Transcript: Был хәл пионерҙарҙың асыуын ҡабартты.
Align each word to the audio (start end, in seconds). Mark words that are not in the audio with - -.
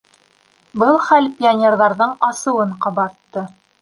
Был 0.83 0.97
хәл 1.09 1.29
пионерҙарҙың 1.41 2.17
асыуын 2.31 2.73
ҡабартты. 2.87 3.45